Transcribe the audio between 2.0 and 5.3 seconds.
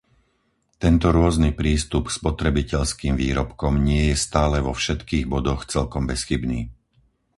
k spotrebiteľským výrobkom nie je stále vo všetkých